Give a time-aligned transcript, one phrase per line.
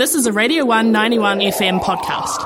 [0.00, 2.40] This is a Radio 191 FM podcast.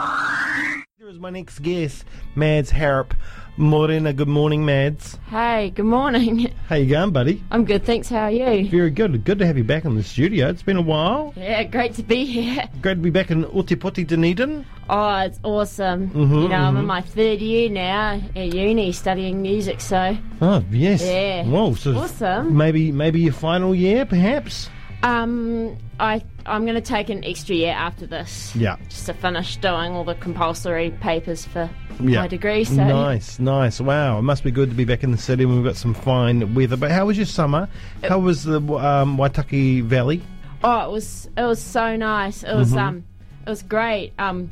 [0.99, 3.15] Here is my next guest, Mads Harrop.
[3.57, 5.21] Morena, good morning, Mads.
[5.30, 6.52] Hey, good morning.
[6.68, 7.44] How you going, buddy?
[7.52, 8.09] I'm good, thanks.
[8.09, 8.68] How are you?
[8.68, 9.22] Very good.
[9.25, 10.48] Good to have you back in the studio.
[10.48, 11.32] It's been a while.
[11.36, 12.68] Yeah, great to be here.
[12.82, 14.66] Great to be back in Otepoti, Dunedin.
[14.91, 16.11] Oh, it's awesome.
[16.11, 20.64] Mm-hmm, you know, I'm in my third year now at uni studying music, so Oh,
[20.73, 21.02] yes.
[21.02, 21.45] Yeah.
[21.45, 22.57] Whoa, so Awesome.
[22.57, 24.71] Maybe, maybe your final year, perhaps?
[25.05, 28.55] Um I I'm gonna take an extra year after this.
[28.57, 28.77] Yeah.
[28.89, 31.70] Just to finish doing all the compulsory papers for
[32.02, 32.20] Yeah.
[32.23, 32.65] my degree.
[32.65, 33.80] So Nice, nice.
[33.80, 35.95] Wow, it must be good to be back in the city when we've got some
[35.95, 36.77] fine weather.
[36.77, 37.69] But how was your summer?
[38.02, 40.23] How was the um, Waitaki Valley?
[40.65, 42.43] Oh, it was it was so nice.
[42.43, 42.79] It was Mm-hmm.
[42.79, 43.05] um
[43.46, 44.12] it was great.
[44.18, 44.51] Um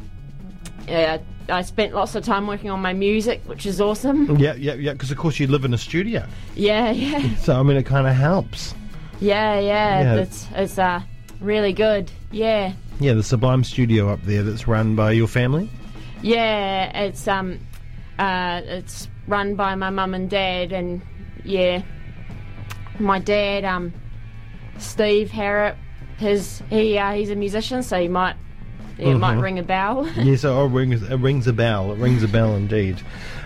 [0.87, 4.37] yeah, I spent lots of time working on my music, which is awesome.
[4.39, 4.93] Yeah, yeah, yeah.
[4.93, 7.35] Because of course you live in a studio, Yeah, yeah.
[7.37, 8.75] so I mean it kind of helps.
[9.23, 10.15] Yeah, yeah, Yeah.
[10.23, 11.01] it's it's uh
[11.41, 12.11] really good.
[12.33, 15.69] Yeah, Yeah, the Sublime Studio up there that's run by your family.
[16.23, 17.59] yeah, it's um,
[18.19, 21.03] uh, it's run by my mum and dad, and
[21.45, 21.83] yeah,
[22.99, 23.93] my dad um,
[24.79, 25.77] Steve Harrop,
[26.19, 28.37] his he uh, he's a musician, so he might
[28.99, 30.09] it might ring a bell.
[30.17, 31.93] Yes, oh, it rings, it rings a bell.
[31.93, 33.01] It rings a bell indeed.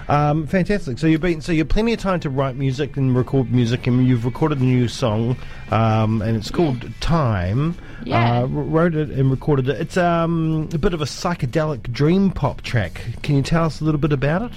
[0.08, 0.98] Um, fantastic.
[0.98, 3.86] So you've been, so you have plenty of time to write music and record music,
[3.86, 5.36] and you've recorded a new song,
[5.70, 7.76] um, and it's called Time.
[8.04, 8.42] Yeah.
[8.42, 9.80] Uh, wrote it and recorded it.
[9.80, 13.00] It's um, a bit of a psychedelic dream pop track.
[13.22, 14.52] Can you tell us a little bit about it?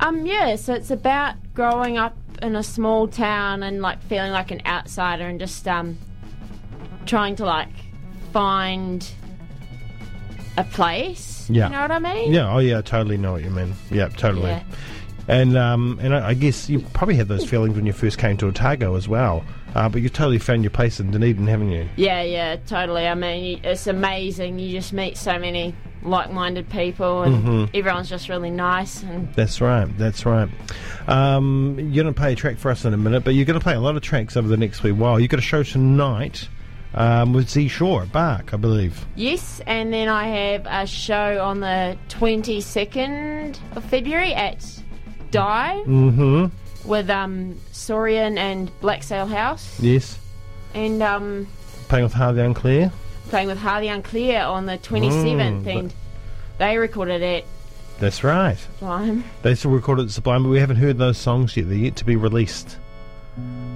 [0.00, 4.50] um, yeah, so it's about growing up in a small town and like feeling like
[4.50, 5.98] an outsider and just um,
[7.04, 7.68] trying to like
[8.32, 9.10] find
[10.58, 11.48] a place.
[11.50, 11.66] Yeah.
[11.66, 12.32] you know what I mean?
[12.32, 12.52] Yeah.
[12.54, 12.78] Oh, yeah.
[12.78, 13.74] I totally know what you mean.
[13.90, 14.50] Yeah, totally.
[14.50, 14.62] Yeah.
[15.28, 18.36] And um, and I, I guess you probably had those feelings when you first came
[18.38, 19.44] to Otago as well.
[19.74, 21.86] Uh, but you've totally found your place in Dunedin, haven't you?
[21.96, 23.06] Yeah, yeah, totally.
[23.06, 24.58] I mean, it's amazing.
[24.58, 27.76] You just meet so many like-minded people, and Mm-hmm.
[27.76, 29.02] everyone's just really nice.
[29.02, 29.86] And That's right.
[29.98, 30.48] That's right.
[31.06, 33.58] Um, you're going to play a track for us in a minute, but you're going
[33.58, 35.20] to play a lot of tracks over the next wee while.
[35.20, 36.48] You've got a show tonight
[36.94, 39.04] um, with Z Shore at Bark, I believe.
[39.16, 44.64] yes, and then I have a show on the twenty-second of February at
[45.30, 46.88] Dive Mm-hmm.
[46.88, 50.18] with um Saurian and Black Sail House, Yes.
[50.74, 51.46] and um
[51.88, 52.92] Playing with Ha the Unclear.
[53.28, 55.94] playing with Ha the Unclear on the twenty-seventh, Mm, and
[56.58, 57.46] they recorded it.
[58.00, 58.56] That's right.
[58.78, 59.24] Sublime.
[59.42, 61.68] They still recorded at Sublime, but we haven't heard those songs yet.
[61.68, 62.76] They're yet to be released.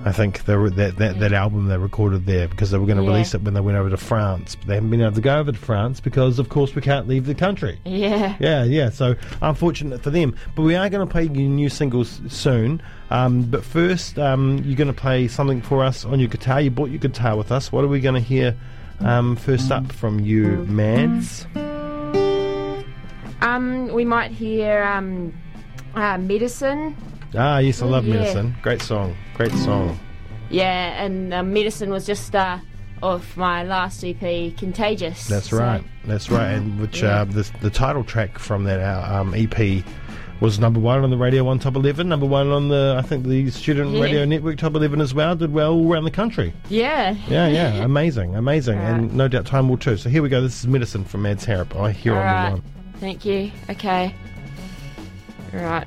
[0.05, 2.99] I think they were, that, that, that album they recorded there because they were going
[2.99, 3.11] to Yeah.
[3.11, 4.57] release it when they went over to France.
[4.57, 7.07] But they haven't been able to go over to France because, of course, we can't
[7.07, 7.79] leave the country.
[7.85, 8.35] Yeah.
[8.41, 8.91] Yeah, yeah.
[8.91, 12.83] So unfortunate for them, but we are going to play your new singles soon.
[13.11, 16.61] Um, but first, um, you're going to play something for us on your guitar.
[16.61, 17.71] You brought your guitar with us.
[17.71, 18.57] What are we going to hear
[18.99, 21.47] um, first up from you, Mads?
[23.41, 25.33] Um, we might hear um,
[25.95, 26.97] uh, medicine.
[27.35, 28.15] Ah, yes, I love Yeah.
[28.17, 28.55] Medicine.
[28.63, 29.17] Great song.
[29.35, 29.99] Great song.
[30.51, 32.59] Yeah, and uh, medicine was just uh,
[33.03, 35.27] off my last EP, Contagious.
[35.29, 35.83] That's So, right.
[36.05, 36.49] That's right.
[36.53, 37.23] And which Yeah.
[37.23, 39.83] uh, the the title track from that uh, um, EP
[40.41, 42.09] was number one on the Radio One Top Eleven.
[42.09, 44.03] Number one on the I think the Student Yeah.
[44.03, 45.35] Radio Network Top Eleven as well.
[45.35, 46.53] Did well all around the country.
[46.69, 47.15] Yeah.
[47.29, 49.97] Yeah, yeah, amazing, amazing, and no doubt time will too.
[49.97, 50.41] So here we go.
[50.43, 51.75] This is medicine from Mads Harrop.
[51.77, 52.53] I hear on the Alright.
[52.53, 52.63] one.
[53.01, 53.51] Thank you.
[53.71, 54.15] Okay.
[55.55, 55.87] All right.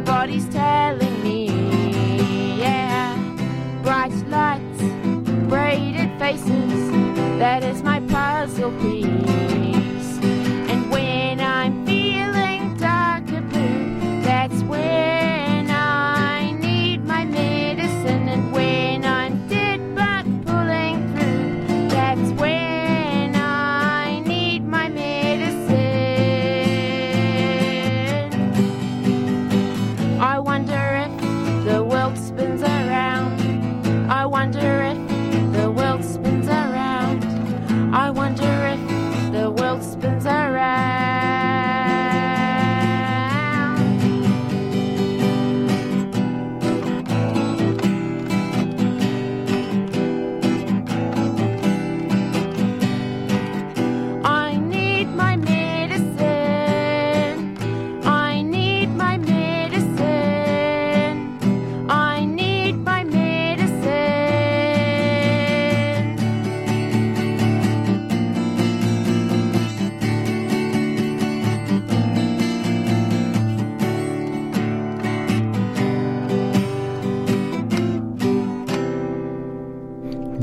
[0.00, 0.38] Golden.
[0.38, 1.46] Nobody's telling me.
[2.58, 3.16] Yeah,
[3.82, 4.82] bright lights,
[5.48, 6.90] braided faces.
[7.38, 8.97] That is my puzzle piece.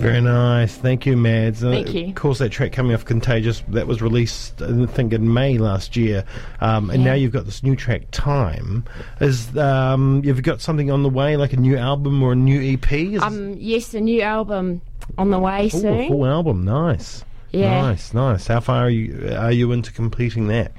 [0.05, 0.75] Very nice.
[0.77, 1.63] Thank you, Mads.
[1.63, 2.07] Uh, Thank you.
[2.09, 5.95] Of course, that track coming off Contagious, that was released, I think, in May last
[5.95, 6.23] year.
[6.61, 7.09] Um, and Yeah.
[7.09, 8.83] now you've got this new track, Time.
[9.19, 12.61] Is um, You've got something on the way, like a new album or a new
[12.73, 12.91] EP?
[12.91, 14.81] Is Um, yes, a new album
[15.17, 16.07] on the way Ooh, a soon.
[16.07, 16.63] full album.
[16.65, 17.23] Nice.
[17.51, 17.81] Yeah.
[17.81, 18.47] Nice, nice.
[18.47, 20.71] How far are you, are you into completing that?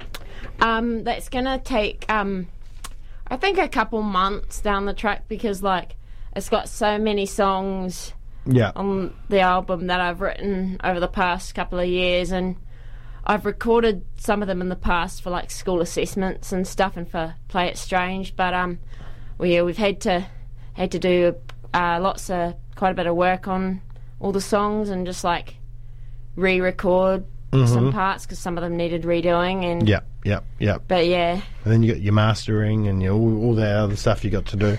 [0.61, 2.47] Um, that's gonna take um,
[3.27, 5.95] I think a couple months down the track because like
[6.35, 8.13] it's got so many songs
[8.47, 8.71] Yeah.
[8.75, 12.55] on the album that I've written over the past couple of years, and
[13.25, 17.09] I've recorded some of them in the past for like school assessments and stuff, and
[17.09, 18.35] for Play It Strange.
[18.35, 18.79] But um,
[19.37, 20.25] we yeah, we've had to
[20.73, 21.35] had to do
[21.73, 23.81] uh, lots of quite a bit of work on
[24.19, 25.55] all the songs and just like
[26.35, 27.25] re-record
[27.65, 29.63] some parts because some of them needed redoing.
[29.63, 30.77] And Yeah, yeah, yeah.
[30.87, 34.23] but yeah, And then you got your mastering and your, all, all that other stuff
[34.23, 34.77] you got to do.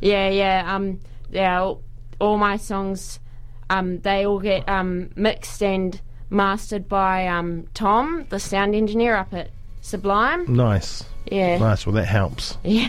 [0.00, 0.74] Yeah, yeah.
[0.74, 1.00] Um,
[1.30, 1.72] yeah.
[2.20, 3.20] All, my songs,
[3.70, 6.00] um, they all get um mixed and
[6.30, 9.50] mastered by um Tom, the sound engineer up at
[9.80, 10.52] Sublime.
[10.54, 11.04] Nice.
[11.30, 11.86] Yeah, Nice.
[11.86, 12.56] Well, that helps.
[12.64, 12.88] yeah,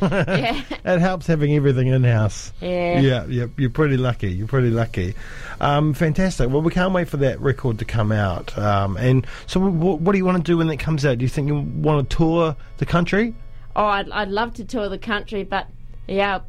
[0.00, 2.52] yeah, It helps having everything in house.
[2.60, 3.00] yeah.
[3.00, 4.30] Yeah, yeah, you're pretty lucky.
[4.30, 5.14] You're pretty lucky.
[5.60, 6.48] Um, fantastic.
[6.50, 8.56] Well, we can't wait for that record to come out.
[8.56, 11.18] Um, and so, w- what do you want to do when that comes out?
[11.18, 13.34] Do you think you want to tour the country?
[13.74, 15.66] Oh, I'd, I'd love to tour the country, but
[16.06, 16.40] yeah,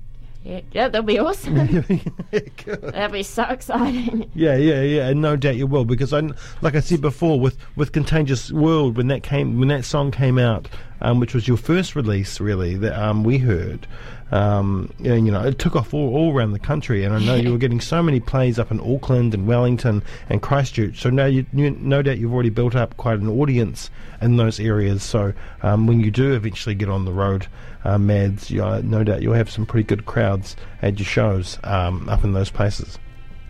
[0.44, 1.56] yeah, yeah that'll be awesome.
[2.66, 4.30] That'll be so exciting.
[4.34, 6.22] Yeah, yeah, yeah, and no doubt you will because I,
[6.62, 10.38] like I said before, with with Contagious World when that came when that song came
[10.40, 10.68] out,
[11.02, 13.88] um, which was your first release really that um, we heard,
[14.32, 17.36] um, and, you know, it took off all, all around the country, and I know
[17.36, 21.02] you were getting so many plays up in Auckland and Wellington and Christchurch.
[21.02, 23.90] So now you, you no doubt you've already built up quite an audience
[24.22, 25.04] in those areas.
[25.04, 25.34] So
[25.64, 27.48] um, when you do eventually get on the road,
[27.84, 31.58] uh, Mads, you, uh, no doubt you'll have some pretty good crowds at your shows
[31.64, 32.98] um, up in those places.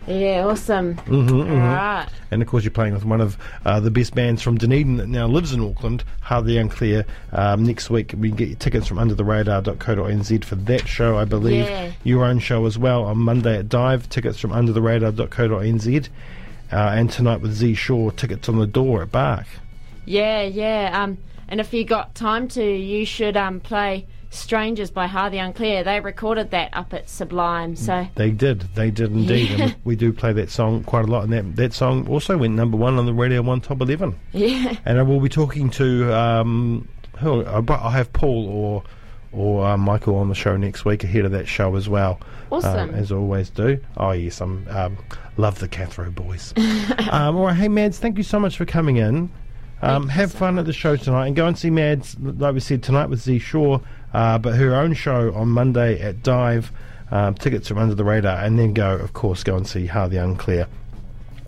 [0.06, 0.96] Yeah, awesome.
[0.96, 2.08] Mm-hmm, All right.
[2.30, 5.06] And of course, you're playing with one of uh, the best bands from Dunedin that
[5.08, 7.04] now lives in Auckland, Ha the Unclear.
[7.32, 11.64] Um, next week, we can get your tickets from undertheradar.co.nz for that show, I believe.
[11.66, 11.92] Yeah.
[12.04, 16.08] Your own show as well on Monday at Dive, tickets from undertheradar.co.nz.
[16.72, 19.46] Uh, and tonight with Z Shaw, tickets on the door at Bark.
[20.04, 21.02] Yeah, yeah.
[21.02, 21.18] Um,
[21.48, 25.84] and if you got time to, you should um play "Strangers" by Ha the Unclear.
[25.84, 29.50] They recorded that up at Sublime, so They did, they did indeed.
[29.50, 29.62] Yeah.
[29.64, 32.54] And we do play that song quite a lot, and that, that song also went
[32.54, 34.18] number one on the Radio 1 Top 11.
[34.32, 38.82] yeah, And I will be talking to um, who I'll I'll have Paul or
[39.32, 42.20] or uh, Michael on the show next week ahead of that show as well.
[42.50, 42.90] Awesome.
[42.90, 43.78] um, as I always do.
[43.96, 44.98] Oh yes, I'm um,
[45.38, 46.52] love the Cathro boys.
[47.10, 49.30] um, all right, hey Mads, thank you so much for coming in.
[49.80, 52.60] Um, have so fun at the show tonight and go and see Mads, like we
[52.60, 53.80] said tonight with Z Shaw,
[54.14, 56.72] uh, but her own show on Monday at Dive.
[57.10, 60.08] Um, tickets are under the radar, and then go, of course, go and see Ha
[60.08, 60.66] the Unclear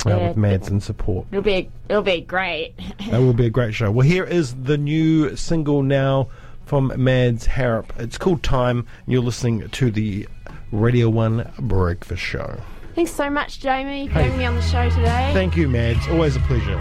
[0.04, 1.26] uh, Yeah, with Mads in support.
[1.30, 2.74] it'll be it'll be great.
[3.10, 3.90] That will be a great show.
[3.90, 6.28] Well, here is the new single now
[6.66, 7.92] from Mads Harrop.
[7.98, 8.86] It's called Time.
[9.06, 10.26] You're listening to the
[10.72, 12.60] Radio 1 Breakfast Show.
[12.94, 15.30] Thanks so much, Jamie, for having me on the show today.
[15.32, 16.06] Thank you, Mads.
[16.08, 16.80] Always a pleasure.